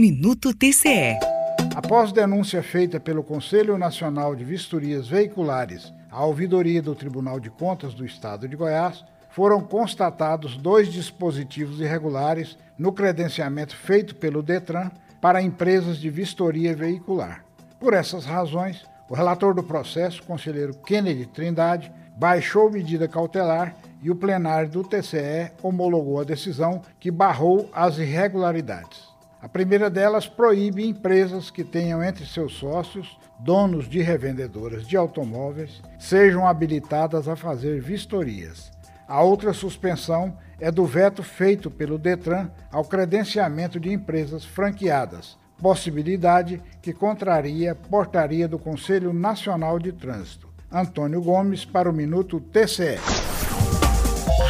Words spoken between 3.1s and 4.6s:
Conselho Nacional de